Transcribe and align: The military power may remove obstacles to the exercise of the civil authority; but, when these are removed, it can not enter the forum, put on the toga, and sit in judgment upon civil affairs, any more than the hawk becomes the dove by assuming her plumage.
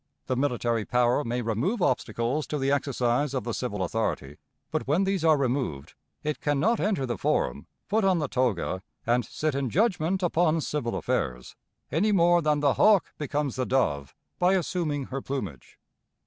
The 0.25 0.35
military 0.35 0.83
power 0.83 1.23
may 1.23 1.43
remove 1.43 1.79
obstacles 1.79 2.47
to 2.47 2.57
the 2.57 2.71
exercise 2.71 3.35
of 3.35 3.43
the 3.43 3.53
civil 3.53 3.83
authority; 3.83 4.37
but, 4.71 4.87
when 4.87 5.03
these 5.03 5.23
are 5.23 5.37
removed, 5.37 5.93
it 6.23 6.41
can 6.41 6.59
not 6.59 6.79
enter 6.79 7.05
the 7.05 7.19
forum, 7.19 7.67
put 7.87 8.03
on 8.03 8.17
the 8.17 8.27
toga, 8.27 8.81
and 9.05 9.23
sit 9.23 9.53
in 9.53 9.69
judgment 9.69 10.23
upon 10.23 10.61
civil 10.61 10.95
affairs, 10.95 11.55
any 11.91 12.11
more 12.11 12.41
than 12.41 12.61
the 12.61 12.73
hawk 12.73 13.13
becomes 13.19 13.57
the 13.57 13.65
dove 13.67 14.15
by 14.39 14.53
assuming 14.55 15.03
her 15.13 15.21
plumage. 15.21 15.77